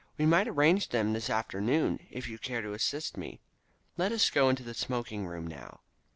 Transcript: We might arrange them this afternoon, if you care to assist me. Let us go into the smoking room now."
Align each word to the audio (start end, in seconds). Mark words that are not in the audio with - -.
We 0.17 0.25
might 0.25 0.47
arrange 0.47 0.89
them 0.89 1.13
this 1.13 1.29
afternoon, 1.29 2.07
if 2.09 2.27
you 2.27 2.39
care 2.39 2.63
to 2.63 2.73
assist 2.73 3.17
me. 3.17 3.39
Let 3.97 4.11
us 4.11 4.31
go 4.31 4.49
into 4.49 4.63
the 4.63 4.73
smoking 4.73 5.27
room 5.27 5.45
now." 5.45 5.81